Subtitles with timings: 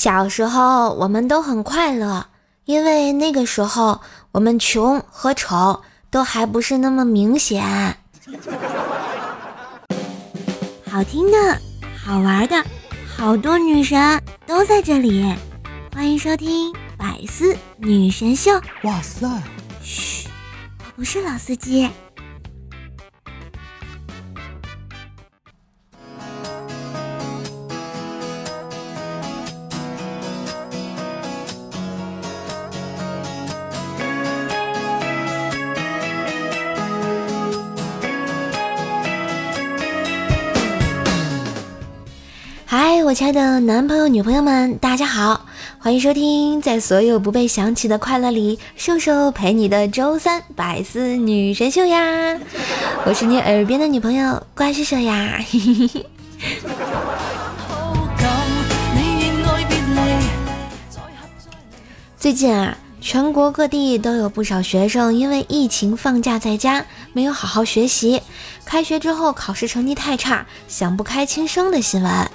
[0.00, 2.24] 小时候我们都很快乐，
[2.64, 4.00] 因为那个时候
[4.32, 7.62] 我们穷和丑都还不是那么明显。
[10.90, 11.60] 好听的、
[12.02, 12.64] 好玩的，
[13.14, 15.36] 好多女神都在这里，
[15.94, 18.52] 欢迎收听百思女神秀。
[18.84, 19.28] 哇塞！
[19.82, 20.26] 嘘，
[20.78, 21.90] 我不是老司机。
[42.72, 45.44] 嗨，我亲爱的男朋友、女朋友们，大家好，
[45.80, 52.38] 欢迎收听在所有不被想起的快乐里，瘦瘦陪你的周三百思女神秀呀！
[53.04, 55.44] 我是你耳边的女朋友怪兽兽呀！
[62.16, 68.22] 最近啊，全国各地都有不少学生因为疫情放假在家，没有好好学习，
[68.64, 72.30] 开学之后考试成绩太差，想不开轻生的新闻。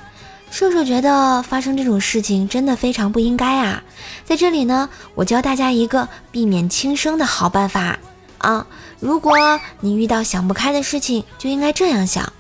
[0.56, 3.84] 叔叔觉得发生这种事情真的非常不应该啊！
[4.24, 8.00] 在这里呢，我教大家一个避免轻生的好办法
[8.38, 8.66] 啊！
[9.02, 9.36] 如果
[9.82, 12.32] 你遇到想不开的事情，就应该这样想：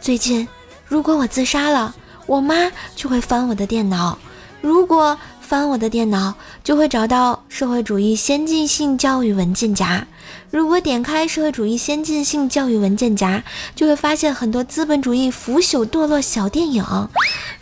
[0.00, 0.48] 最近
[0.86, 4.16] 如果我自杀了，我妈就会翻我的电脑；
[4.62, 10.06] 如果翻我的电脑，就会找到社会主义先进性教育文件夹。
[10.50, 13.42] 如果点开社会主义先进性教育文件夹，
[13.74, 16.84] 就会发现很多资本主义腐朽堕落小电影。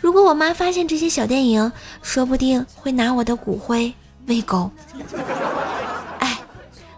[0.01, 1.71] 如果我妈发现这些小电影，
[2.01, 3.93] 说不定会拿我的骨灰
[4.25, 4.69] 喂狗。
[6.19, 6.37] 哎，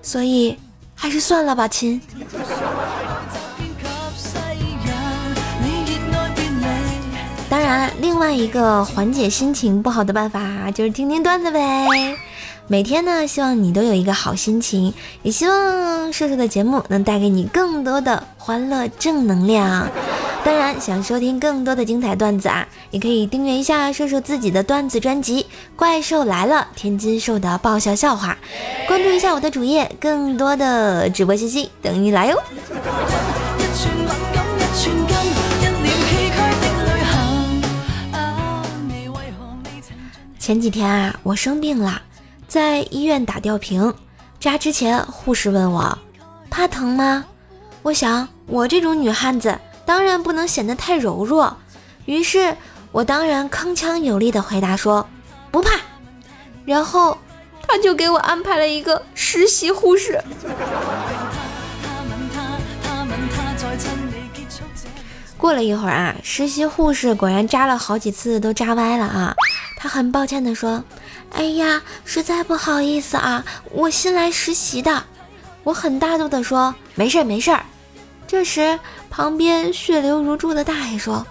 [0.02, 0.58] 所以
[0.96, 2.02] 还是算了吧，亲。
[8.02, 11.88] 另外一个缓解心情不好的办法就是听听段子呗。
[12.68, 19.88] 每天呢，希望你都有一个好心情，也希望瘦瘦的节目能带给你更多的欢乐正能量。
[20.44, 25.44] 当然，想收听更多的精彩段子啊，也可以订阅一下瘦瘦自己的段子专辑
[25.76, 28.38] 《怪兽来了》，天津兽的爆笑笑话。
[28.88, 32.40] 关注一下我的主页，更多的直播信息等你来哟。
[40.50, 42.02] 前几天啊，我生病了。
[42.48, 43.94] 在医院打吊瓶
[44.40, 45.96] 扎之前，护士问我
[46.50, 47.24] 怕疼吗？
[47.84, 49.56] 我想我这种女汉子
[49.86, 51.56] 当然不能显得太柔弱，
[52.06, 52.58] 于是
[52.92, 55.08] 我当然铿锵有力的回答说
[55.52, 55.80] 不怕。
[56.66, 57.16] 然后
[57.68, 60.20] 他就给我安排了一个实习护士。
[65.38, 69.36] 过了一会儿啊，实习护士果然扎了好几次都扎歪了啊，
[69.80, 70.84] 他很抱歉的说。
[71.32, 75.04] 哎呀，实在不好意思啊，我新来实习的。
[75.64, 77.64] 我很大度的说，没事儿没事儿。
[78.28, 78.80] 这时，
[79.12, 81.26] 旁边血流如注的大爷说：“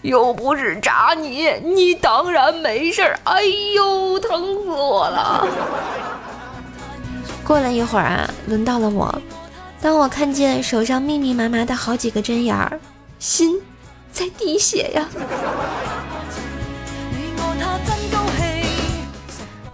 [0.00, 3.42] 又不是扎你，你当然没事儿。”哎
[3.74, 5.46] 呦，疼死我了！
[7.44, 9.20] 过了一会儿啊，轮到了我。
[9.82, 12.80] 当我看见手上密密麻麻的好几个针眼儿，
[13.18, 13.60] 心
[14.10, 15.06] 在滴血呀。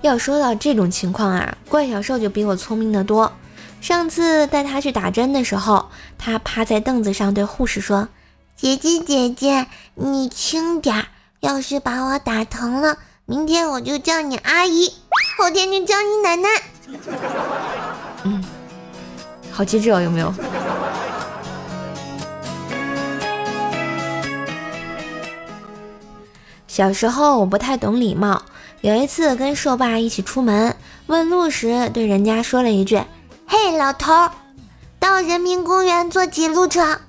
[0.09, 3.31] 要说到这种情况啊，怪小兽就比我聪明的多。
[3.83, 8.09] 上次带他去打针的时候，他趴在凳子上对护士说
[8.57, 11.05] ：“姐姐姐姐，你轻点儿，
[11.41, 14.91] 要是把我打疼了，明天我就叫你阿姨，
[15.37, 16.49] 后天就叫你奶奶。”
[18.25, 18.43] 嗯，
[19.53, 20.33] 好机智哦，有没有？
[26.67, 28.43] 小时候我不太懂礼貌。
[28.81, 30.75] 有一次跟瘦爸一起出门，
[31.06, 33.03] 问路时对人家说了一句
[33.44, 34.31] ：“嘿，老头，
[35.00, 37.00] 到人民公园坐几路车？”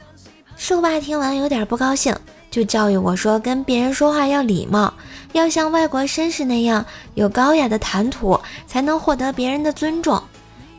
[0.58, 2.16] 瘦爸听完有点不高兴，
[2.50, 4.92] 就教育我说：“跟别人说话要礼貌，
[5.34, 10.22] 要像外国绅士那样有高雅的谈吐，才能获得别人的尊重。”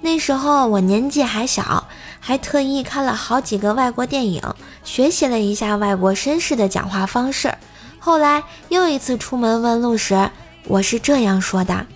[0.03, 1.87] 那时候我年纪还小，
[2.19, 4.43] 还特意看了好几个外国电影，
[4.83, 7.55] 学习了一下外国绅士的讲话方式。
[7.99, 10.31] 后来又一次出门问路时，
[10.67, 11.87] 我是这样说的：“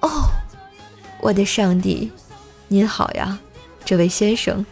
[0.00, 0.30] 哦，
[1.20, 2.12] 我的上帝，
[2.68, 3.38] 您好呀，
[3.84, 4.64] 这位先生，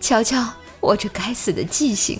[0.00, 0.44] 瞧瞧
[0.80, 2.18] 我这该死的记性，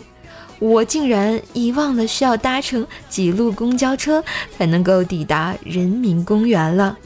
[0.59, 4.23] 我竟然遗忘了需要搭乘几路公交车
[4.56, 6.97] 才能够抵达人民公园了。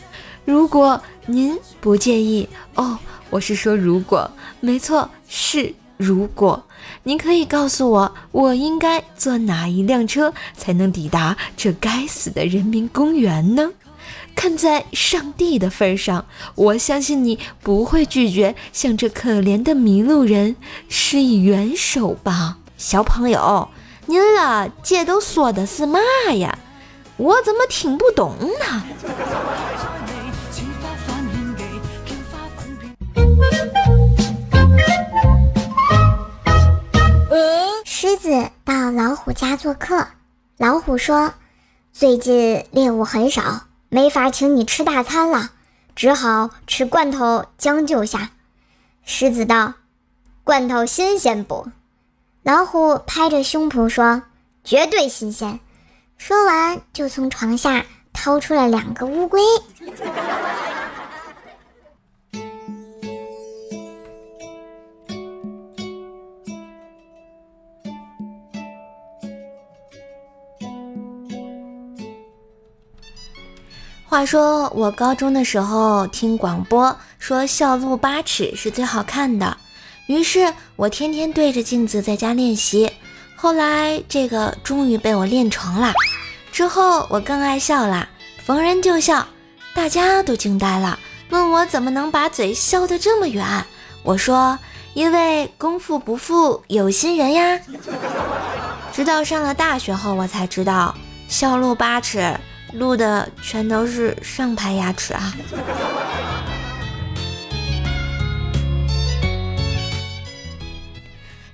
[0.45, 2.99] 如果您不介意，哦，
[3.31, 4.31] 我是说如果，
[4.61, 6.65] 没错，是如果
[7.03, 13.73] 您可以告诉我，我应该坐哪一辆车才能抵达这该死的人民公园呢？
[14.35, 16.25] 看在上帝的份上，
[16.55, 20.57] 我相信你不会拒绝向这可怜的迷路人
[20.89, 23.69] 施以援手吧，小朋友。
[24.07, 26.01] 您了，这都说的是嘛
[26.33, 26.59] 呀？
[27.19, 28.83] 我怎么听不懂呢？
[37.85, 40.09] 狮子到老虎家做客，
[40.57, 41.35] 老虎说
[41.93, 45.51] ：“最近猎物很少，没法请你吃大餐了，
[45.95, 48.31] 只好吃罐头将就下。”
[49.05, 49.75] 狮子道
[50.43, 51.69] ：“罐头新鲜不？”
[52.43, 54.23] 老虎拍着胸脯说
[54.65, 55.61] ：“绝对新鲜。”
[56.19, 59.41] 说完就从床下掏出了两个乌龟。
[74.11, 79.57] 话说我高中的时候听广播说笑露八尺是最好看的，
[80.09, 82.91] 于是我天天对着镜子在家练习。
[83.37, 85.93] 后来这个终于被我练成了，
[86.51, 88.09] 之后我更爱笑了，
[88.45, 89.25] 逢人就笑，
[89.75, 90.99] 大家都惊呆了，
[91.29, 93.65] 问我怎么能把嘴笑得这么远。
[94.03, 94.59] 我说
[94.95, 97.61] 因为功夫不负有心人呀。
[98.93, 100.93] 直到上了大学后，我才知道
[101.29, 102.37] 笑露八尺。
[102.73, 105.35] 录的全都是上排牙齿啊！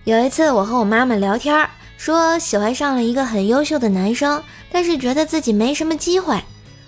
[0.05, 6.41] 有一次，我和我妈妈聊天，说喜欢上了一个很优秀的男生，但是觉得自己没什么机会。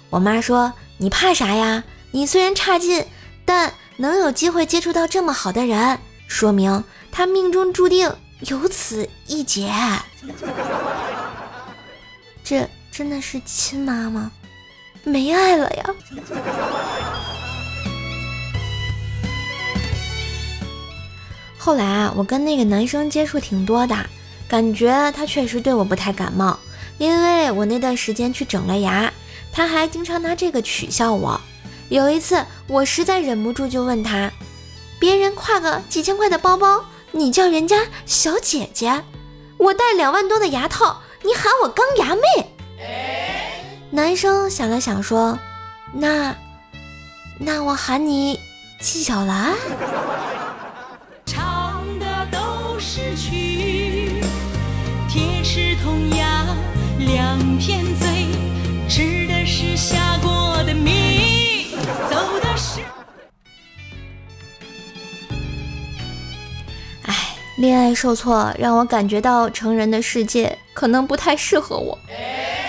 [0.08, 1.82] 我妈说：“你怕啥呀？
[2.12, 3.04] 你虽然差劲，
[3.44, 5.98] 但能有机会接触到这么好的人，
[6.28, 9.72] 说明他命中注定有此一劫。”
[12.44, 12.68] 这。
[12.98, 14.32] 真的是亲妈吗？
[15.04, 15.94] 没爱了呀！
[21.56, 23.94] 后来啊，我跟那个男生接触挺多的，
[24.48, 26.58] 感觉他确实对我不太感冒，
[26.98, 29.12] 因为我那段时间去整了牙，
[29.52, 31.40] 他还经常拿这个取笑我。
[31.90, 34.28] 有一次，我实在忍不住就问他
[34.98, 39.04] ：“别人挎个几千块的包包，你叫人家小姐姐；
[39.56, 42.22] 我戴两万多的牙套，你喊我钢牙妹。”
[43.90, 45.38] 男生想了想说
[45.94, 46.36] ：“那，
[47.38, 48.38] 那我喊你
[48.80, 49.56] 纪晓岚。”
[51.24, 54.22] 唱的都是曲，
[55.08, 56.44] 铁齿铜牙
[56.98, 58.26] 两片嘴，
[58.88, 61.74] 吃的是下锅的米，
[62.10, 62.80] 走的是……
[67.04, 67.14] 哎，
[67.56, 71.98] 恋爱受挫让我感觉到成人的世界可能不太适合我。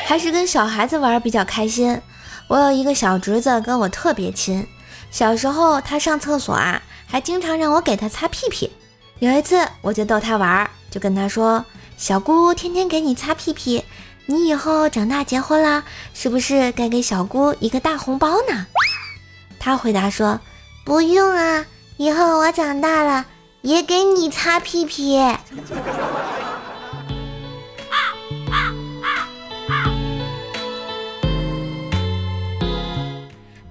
[0.10, 2.02] 还是跟小孩子玩比较开心。
[2.48, 4.68] 我有一个小侄子，跟我特别亲。
[5.12, 8.72] 小时候他上厕所啊，还经常让我给他擦屁屁。
[9.20, 11.64] 有一次我就逗他玩，就跟他说
[11.96, 13.86] ：“小姑天天给你擦屁屁，
[14.26, 15.84] 你以后长大结婚了，
[16.16, 18.66] 是不是该给小姑一个大红包呢？”
[19.62, 20.40] 他回答说
[20.84, 21.68] ：“不用啊，
[21.98, 23.28] 以后我长大了
[23.62, 25.20] 也给你擦屁屁。”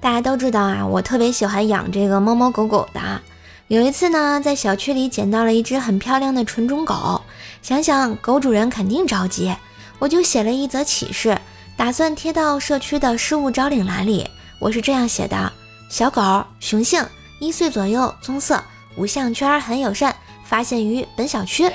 [0.09, 3.21] 大家都知道啊，我特别喜欢养这个猫猫狗狗的。
[3.67, 7.21] 有一次呢，在小区里捡到了一只很漂亮的纯种狗，
[7.61, 9.55] 想想狗主人肯定着急，
[9.99, 11.37] 我就写了一则启事，
[11.77, 14.27] 打算贴到社区的失物招领栏里。
[14.59, 15.53] 我是这样写的：
[15.91, 17.05] 小狗，雄性，
[17.39, 18.65] 一岁左右，棕色，
[18.97, 21.71] 无项圈，很友善，发现于本小区。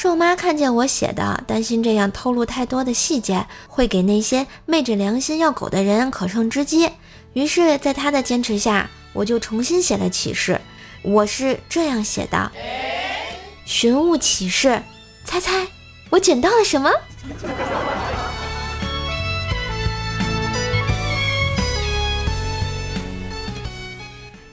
[0.00, 6.88] 瘦妈看见我写的，担心这样透露太多的细节会给那些昧着良心要狗的人可乘之机。
[7.32, 10.60] 于是，在她的坚持下，我就重新写了启事。
[11.02, 12.52] 我是这样写的：
[13.64, 14.80] 寻物启事，
[15.24, 15.66] 猜猜
[16.10, 16.88] 我捡到了什么？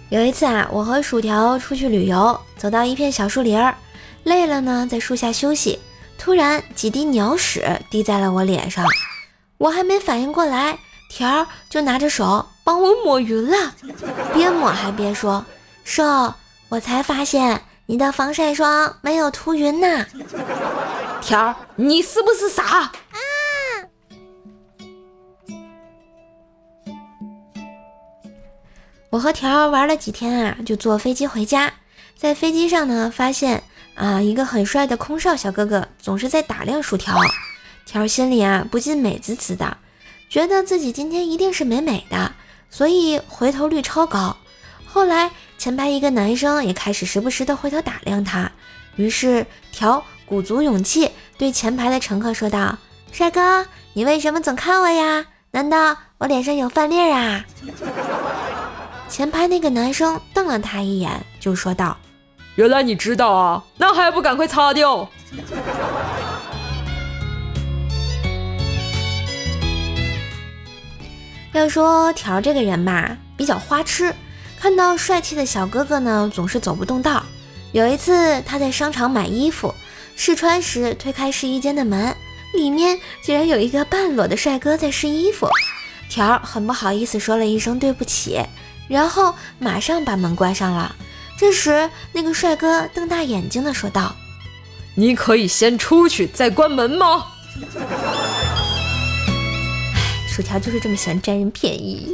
[0.09, 3.75] 有一次啊，我和薯条出去旅游，走到一片小树林儿。
[4.25, 5.79] 累了呢，在树下休息，
[6.17, 8.83] 突然几滴鸟屎滴在了我脸上，
[9.59, 10.79] 我还没反应过来，
[11.09, 13.75] 条就拿着手帮我抹匀了，
[14.33, 15.45] 边抹还边说
[15.85, 16.33] ：“瘦，
[16.69, 20.05] 我才发现你的防晒霜没有涂匀呢。”
[21.21, 22.63] 条，你是不是傻？
[22.63, 22.91] 啊！
[29.11, 31.71] 我和条玩了几天啊，就坐飞机回家。
[32.17, 33.63] 在飞机上呢，发现
[33.95, 37.17] 啊，一个很帅的空少小哥哥总是在打量薯条，
[37.85, 39.77] 条心里啊不禁美滋滋的，
[40.29, 42.33] 觉得自己今天一定是美美的，
[42.69, 44.35] 所以回头率超高。
[44.85, 48.51] 后来前排一个男生也开始时不时的回头打量他，
[48.97, 52.77] 于是条鼓足勇气对前排的乘客说道
[53.11, 55.25] ：“帅哥，你为什么总看我呀？
[55.51, 57.45] 难道我脸上有饭粒啊？”
[59.07, 61.97] 前排那个男生瞪了他一眼，就说道。
[62.55, 65.09] 原来你知道啊，那还不赶快擦掉！
[71.51, 74.13] 要说条这个人吧，比较花痴，
[74.57, 77.23] 看到帅气的小哥哥呢，总是走不动道。
[77.73, 79.73] 有一次他在商场买衣服
[80.15, 82.15] 试穿时，推开试衣间的门，
[82.53, 85.49] 里面竟然有一个半裸的帅哥在试衣服。
[86.09, 88.41] 条很不好意思说了一声对不起，
[88.87, 90.95] 然后马上把门关上了。
[91.37, 94.15] 这时，那个帅哥瞪大眼睛的说道
[94.95, 97.25] ：“你可以先出去再关门吗？”
[99.93, 102.09] 哎，薯条就是这么喜欢占人便宜。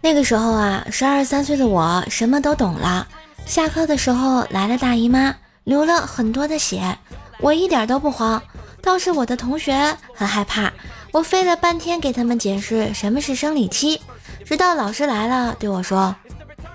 [0.00, 3.08] 那个时候啊，十二三岁的我什么都懂了。
[3.46, 5.34] 下课的时候来了大姨妈。
[5.64, 6.98] 流了很多的血，
[7.40, 8.42] 我一点都不慌，
[8.82, 10.72] 倒是我的同学很害怕。
[11.10, 14.00] 我费了半天给他们解释什么是生理期，
[14.44, 16.14] 直到老师来了对我说：“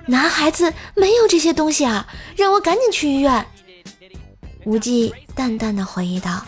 [0.08, 3.46] 男孩子没有这些东西啊，让我赶紧去医院。”
[4.66, 6.44] 无忌淡淡的回忆道：“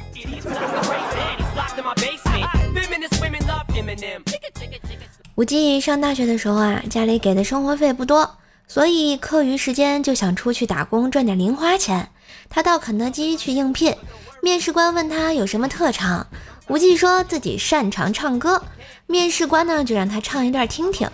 [5.36, 8.38] 无忌上大学的时候啊，家里给的生活费不多，
[8.74, 12.08] 所以课余时间就想出去打工赚点零花钱。”
[12.50, 13.94] 他到肯德基去应聘，
[14.42, 16.26] 面试官问他有什么特长，
[16.70, 18.64] 无忌说自己擅长唱歌，
[19.08, 21.10] 面试官呢就让他唱一段听听。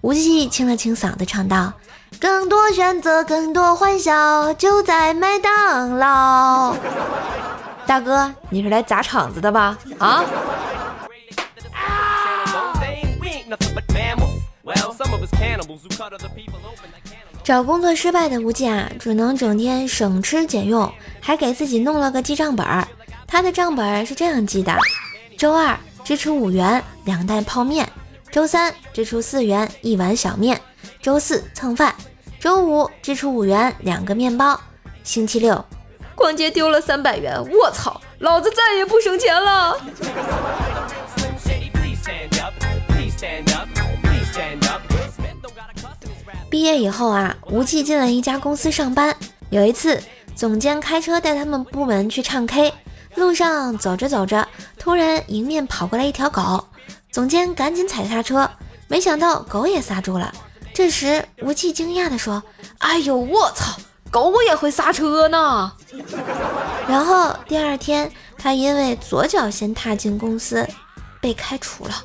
[0.00, 1.74] 无忌清了清嗓子唱道
[2.18, 6.74] ：“更多选择，更多欢笑，就在麦当劳。”
[7.86, 9.76] 大哥，你是来砸场子的吧？
[9.98, 10.24] 啊？
[17.42, 20.90] 找工作失败的无忌啊，只能整天省吃俭用，
[21.20, 22.86] 还给自己弄了个记账本儿。
[23.26, 24.74] 他的账本是这样记的：
[25.36, 27.90] 周二支出五元两袋泡面，
[28.30, 30.60] 周三支出四元一碗小面，
[31.02, 31.94] 周四蹭饭，
[32.38, 34.58] 周五支出五元两个面包，
[35.02, 35.62] 星期六
[36.14, 39.76] 逛街丢了三百元，我操，老子再也不省钱了。
[46.54, 49.16] 毕业以后啊，无忌进了一家公司上班。
[49.50, 50.00] 有一次，
[50.36, 52.72] 总监开车带他们部门去唱 K，
[53.16, 54.46] 路上走着走着，
[54.78, 56.64] 突然迎面跑过来一条狗，
[57.10, 58.48] 总监赶紧踩刹车，
[58.86, 60.32] 没想到狗也刹住了。
[60.72, 62.40] 这时，无忌惊讶地说
[62.78, 63.76] ：“哎呦，我操，
[64.12, 65.72] 狗也会刹车呢！”
[66.86, 68.08] 然后第二天，
[68.38, 70.64] 他因为左脚先踏进公司，
[71.20, 72.04] 被开除了。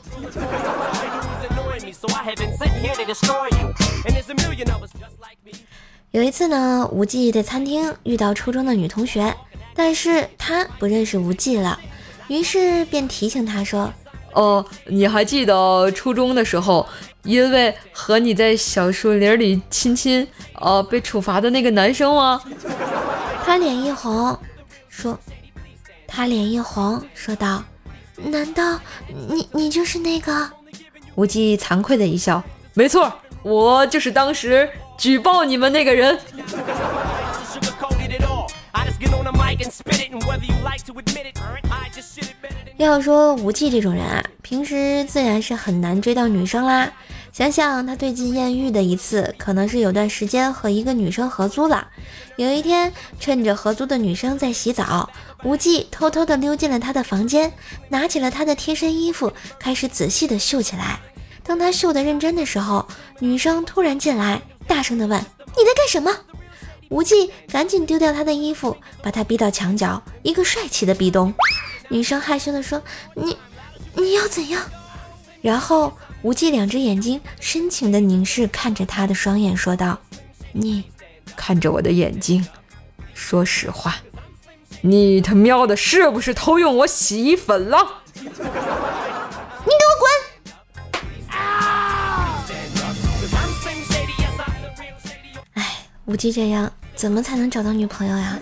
[6.11, 9.35] 有一次呢，无忌在餐厅遇到初中的女同学，
[9.75, 11.79] 但是他不认识无忌了，
[12.27, 13.93] 于是便提醒他说
[14.33, 16.87] ：“哦，你还记得初中的时候，
[17.23, 22.41] 因为和你在小树林里亲亲，呃，被处罚的那个男生吗？”
[23.45, 24.37] 他脸一红，
[24.87, 25.17] 说
[26.07, 27.63] ：“他脸一红，说道，
[28.15, 30.49] 难道你你就是那个？”
[31.19, 32.41] 无忌惭愧的一笑，
[32.73, 33.11] 没错，
[33.43, 36.17] 我就是当时举报你们那个人。
[42.77, 46.89] 要说无忌这种人啊，平时自然是很难追到女生啦。
[47.39, 51.87] 想想他最近艳遇的一次，可能是有段时间和一个女生合租了。
[52.35, 55.09] 有一天，趁着合租的女生在洗澡，
[55.45, 57.53] 无忌偷偷的溜进了她的房间，
[57.87, 60.99] 拿起了她的贴身衣服，开始仔细的绣起来。
[61.41, 62.85] 当他绣的认真的时候，
[63.19, 65.17] 女生突然进来，大声的问
[65.55, 66.13] ：“你在干什么？”
[66.91, 71.33] 无忌赶紧丢掉他的衣服，把他逼到墙角，一个帅气的壁咚。
[71.87, 72.83] 女生害羞的说
[73.15, 73.37] ：“你，
[73.95, 74.61] 你要怎样？”
[75.41, 79.99] 然后无忌两只眼睛深情的凝视看着他的双眼，说道
[80.51, 80.83] ：“你
[81.35, 82.45] 看着我的眼睛，
[83.13, 83.95] 说实话，
[84.81, 88.31] 你他喵的是不是偷用我洗衣粉了？”你给
[89.61, 90.09] 我滚！
[96.05, 98.39] 无忌这样怎么才能找到女朋友呀？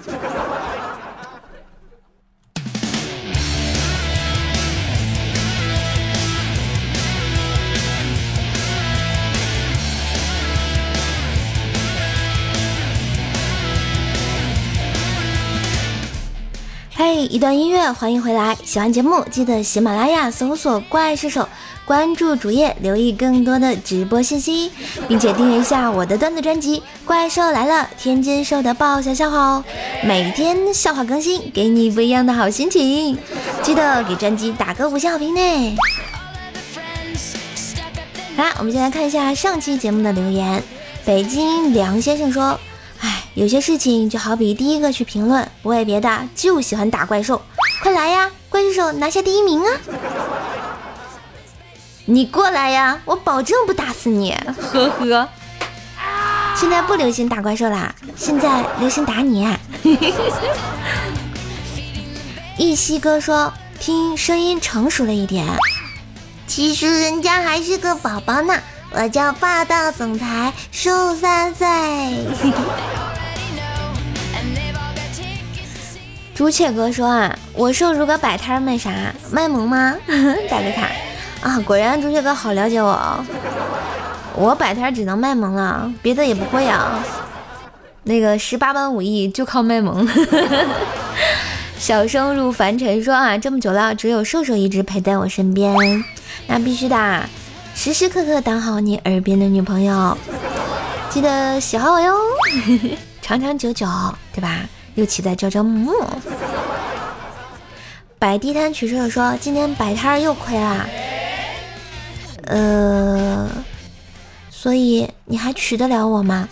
[17.28, 18.58] 一段音乐，欢迎回来。
[18.64, 21.48] 喜欢节目记得喜马拉雅搜索“怪兽手”，
[21.86, 24.72] 关注主页，留意更多的直播信息，
[25.08, 29.64] 并且订阅一下我的段子专辑《怪兽来了》，天津兽的爆笑笑话哦，
[30.04, 33.18] 每天笑话更新，给你不一样的好心情。
[33.62, 35.78] 记得给专辑打个五星好评呢。
[38.36, 40.64] 好啦，我们先来看一下上期节目的留言。
[41.06, 42.60] 北京梁先生说。
[43.38, 47.40] 有些事情就好比第一个去评论，不为别的，就喜欢打怪兽。
[47.84, 49.78] 快来呀，怪兽拿下第一名啊！
[52.06, 54.36] 你过来呀，我保证不打死你。
[54.72, 55.30] 呵呵。
[56.56, 59.48] 现在不流行打怪兽啦，现在流行打你。
[62.58, 65.46] 一西哥说，听声音成熟了一点，
[66.48, 68.56] 其实人家还是个宝宝呢。
[68.94, 71.68] 我叫霸道总裁瘦三岁。
[76.38, 78.92] 朱雀哥说啊，我瘦如果摆摊卖啥？
[79.32, 79.96] 卖萌吗？
[80.48, 80.88] 打个卡
[81.42, 81.60] 啊！
[81.66, 83.26] 果然朱雀哥好了解我哦，
[84.36, 87.04] 我摆摊只能卖萌了，别的也不会啊。
[88.04, 90.08] 那个十八般武艺就靠卖萌。
[91.80, 95.76] 小生入凡尘说啊，这么久了，只有瘦瘦一直陪在我身边，
[96.46, 97.24] 那必须的。
[97.74, 100.16] 时时刻刻当好你耳边的女朋友，
[101.10, 102.16] 记得喜欢我哟，
[103.24, 103.88] 长长久久，
[104.32, 104.62] 对吧？
[104.98, 105.94] 又岂在朝朝暮暮。
[108.18, 110.90] 摆地摊取舍说今天摆摊又亏了，
[112.48, 113.48] 呃，
[114.50, 116.50] 所以你还娶得了我吗？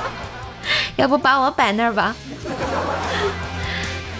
[0.96, 2.16] 要不把我摆那儿吧。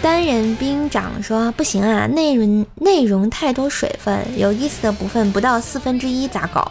[0.03, 6.71] 单人兵长说：“不行啊，内容内容太多水分，有意思的部分不到四分之一，咋搞？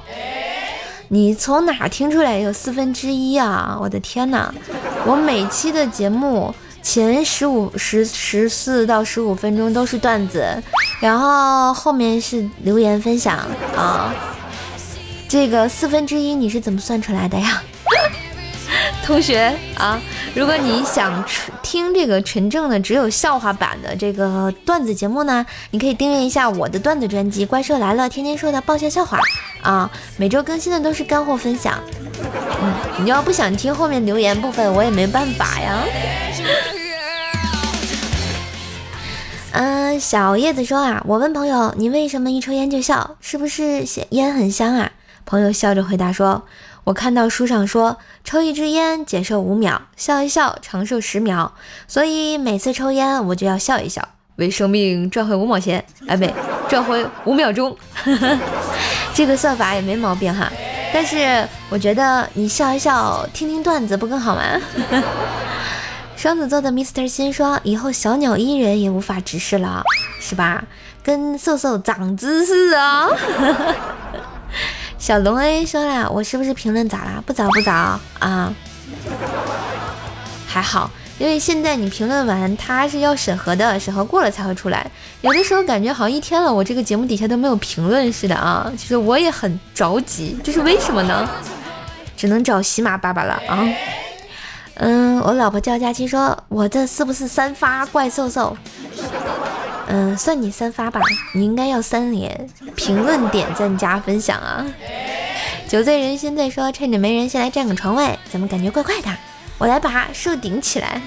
[1.13, 3.77] 你从哪听出来有四分之一啊？
[3.79, 4.51] 我的天哪！
[5.05, 10.43] 我每期的节目前十五十十四到十五分钟都是段子，
[10.99, 13.37] 然后后面是留言分享
[13.75, 14.11] 啊。
[15.29, 17.61] 这个四分之一你是怎么算出来的呀？”
[19.05, 20.01] 同学啊，
[20.33, 21.23] 如果你想
[21.61, 29.19] 听这个纯正的只有笑话版的这个段子节目呢，你可以订阅一下我的段子专辑《怪兽来了》，天天说的爆笑笑话
[29.61, 31.77] 啊，每周更新的都是干货分享。
[32.61, 35.83] 嗯，你要不想听后面留言部分，我也没办法呀。
[39.51, 43.17] 嗯，小叶子说啊，我问朋友，你为什么一抽烟就笑？
[43.19, 44.89] 是不是烟很香啊？
[45.25, 46.43] 朋友笑着回答说。
[46.85, 51.51] 我看到书上说，抽一支烟减寿五秒，笑一笑长寿十秒，
[51.87, 56.33] 所以每次抽烟我就要笑一笑，为生命赚回五毛钱，哎，没
[56.67, 57.75] 赚回五秒钟，
[59.15, 60.51] 这个算法也没毛病哈。
[60.93, 64.43] 但是我觉得你笑一笑，听听段子不更好吗？
[66.17, 69.83] 双子座的 Mr 心说，以后小鸟依人也无法直视了，
[70.19, 70.65] 是吧？
[71.01, 73.07] 跟瘦瘦长姿势啊。
[75.03, 77.21] 小龙 A 说了，我是不是评论咋啦？
[77.25, 78.53] 不早不早啊，
[80.47, 84.89] 还好，因为现在你评论完，他是要审核的，审核过了才会出来。
[85.19, 91.29] 有的时候感觉好像一天了，我这个节目底下都没有评论似的啊，其实我也很着急，这是为什么呢？
[92.15, 93.67] 只能找喜马爸爸了啊。
[94.75, 98.55] 嗯，我老婆叫佳期说，我这是不是三发怪兽兽？
[99.87, 101.01] 嗯，算你三发吧，
[101.33, 104.65] 你应该要三连评论、点赞、加分享啊！
[105.67, 109.09] 酒醉人心醉说：“趁着没人，先来占个床位，怎么感觉怪怪的？
[109.57, 111.01] 我来把树顶起来。”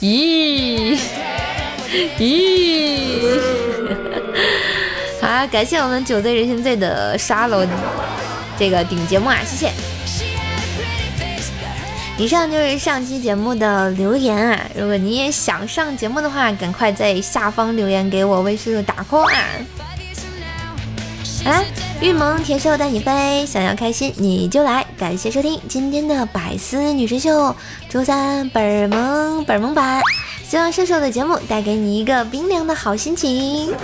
[0.00, 0.98] 咦
[2.18, 3.40] 咦，
[5.20, 7.64] 好，感谢我们酒醉人心醉的沙楼
[8.58, 9.72] 这个顶节目啊，谢谢。
[12.16, 14.60] 以上就是上期节目的留言啊！
[14.76, 19.42] 如果你也想上节目的话，赶快在下方留言给我，为叔叔打 call 啊！
[21.44, 21.64] 好啦，
[22.00, 24.86] 玉萌甜瘦带你飞，想要开心你就来！
[24.96, 27.54] 感谢收听今天的百思女神秀
[27.88, 30.00] 周三本萌本萌版，
[30.46, 33.74] 希望瘦瘦的节目带给你一个冰凉的好心情。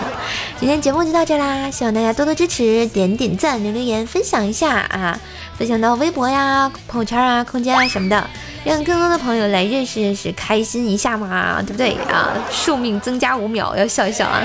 [0.60, 5.18] 今天节目就到这啦，希望大家多多支持，点点赞，留留言，分享一下啊！
[5.58, 8.28] 分享到微博呀、朋友圈啊、空间啊什么的，
[8.64, 12.34] 让更多的朋友来认识认识，开心一下嘛，对不对啊？
[12.50, 14.42] 寿命增加五秒，要笑一笑啊！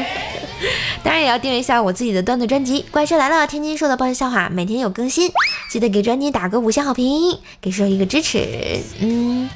[1.04, 5.32] 当然也要订阅一下我自己的段子专辑《怪兽来了》，天津说的爆笑笑话，每天有更新，
[5.70, 8.80] 记得给专辑打个五星好评，给叔一个支持。
[9.00, 9.50] 嗯，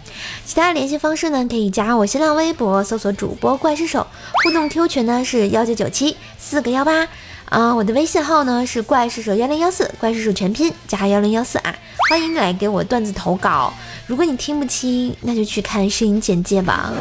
[0.45, 4.06] 其他联系方式呢，可以加我新浪微博，搜索主播怪兽手，
[4.43, 7.08] 互动 Q 群呢是幺九九七四个幺八。
[7.50, 11.76] 啊，我的微信号呢是怪兽手幺零幺四，怪兽手全拼加幺零幺四啊，
[12.08, 13.74] 欢迎来给我段子投稿。
[14.06, 16.91] 如果你听不清，那就去看声音简介吧。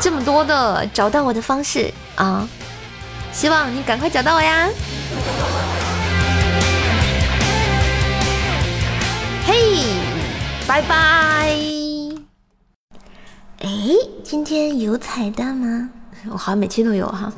[0.00, 2.48] 这么多的找到我的方式啊，
[3.36, 4.66] 希望你赶快找到我呀！
[9.44, 9.84] 嘿，
[10.66, 11.54] 拜拜！
[13.60, 13.68] 哎，
[14.24, 15.90] 今天有彩蛋吗？
[16.30, 17.30] 我好像每期都有哈，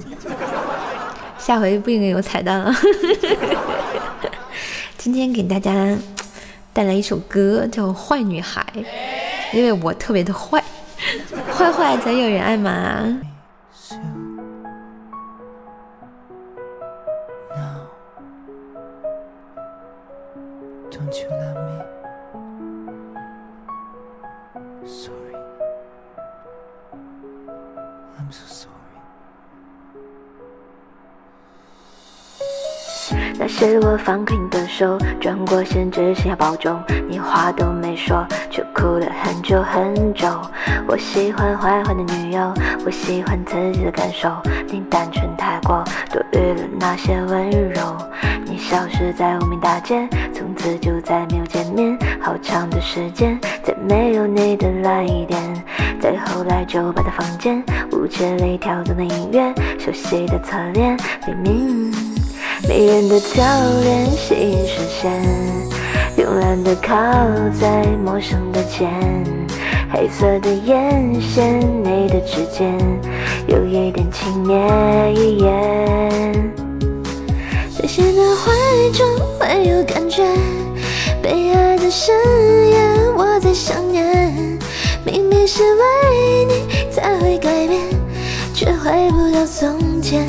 [1.37, 2.72] 下回不应该有彩蛋了。
[4.96, 5.98] 今天给大家
[6.72, 8.64] 带来一首歌，叫《坏女孩》，
[9.52, 10.62] 因为我特别的坏，
[11.52, 13.18] 坏坏才有人爱嘛。
[33.38, 36.83] 那是我放开你的手，转过身只剩下保重。
[37.09, 40.27] 你话都没说，却哭了很久很久。
[40.87, 42.53] 我喜欢坏坏的女友，
[42.85, 44.31] 我喜欢自己的感受。
[44.66, 47.96] 你单纯太过，多余了那些温柔。
[48.44, 51.97] 你消失在无名大街，从次就再没有见面。
[52.21, 55.40] 好长的时间，再没有你的来电。
[56.01, 61.92] 再后来酒吧的房间，舞池里跳动的音乐，熟悉的侧脸，明明。
[62.68, 63.42] 迷人的笑
[63.83, 65.12] 脸吸引视线，
[66.16, 66.94] 慵懒的靠
[67.59, 68.90] 在陌生的肩，
[69.92, 72.77] 黑色的眼线，你的指尖
[73.47, 76.47] 有一点轻蔑一眼。
[77.98, 78.52] 谁的怀
[78.92, 79.04] 中
[79.40, 80.22] 会有感觉，
[81.20, 82.14] 被爱的深
[82.70, 82.78] 夜
[83.16, 84.40] 我在想念，
[85.04, 87.80] 明明是为你才会改变，
[88.54, 90.24] 却回不到从前。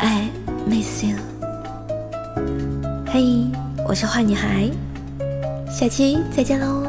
[0.00, 0.28] I
[0.68, 1.18] miss you。
[3.06, 3.46] 嘿，
[3.86, 4.68] 我是坏女孩，
[5.70, 6.87] 下期再见喽，